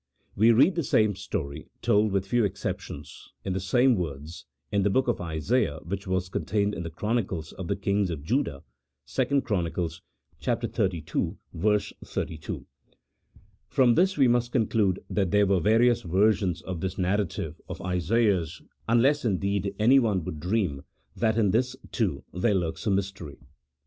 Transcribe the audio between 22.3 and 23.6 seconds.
there lurks a mystery.